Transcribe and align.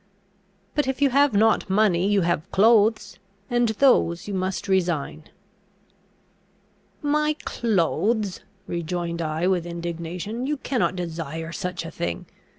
But, 0.73 0.87
if 0.87 0.99
you 0.99 1.11
have 1.11 1.35
not 1.35 1.69
money, 1.69 2.07
you 2.07 2.21
have 2.21 2.49
clothes, 2.51 3.19
and 3.51 3.69
those 3.69 4.27
you 4.27 4.33
must 4.33 4.67
resign." 4.67 5.25
"My 7.03 7.35
clothes!" 7.45 8.39
rejoined 8.65 9.21
I 9.21 9.45
with 9.45 9.67
indignation, 9.67 10.47
"you 10.47 10.57
cannot 10.57 10.95
desire 10.95 11.51
such 11.51 11.85
a 11.85 11.91
thing. 11.91 12.25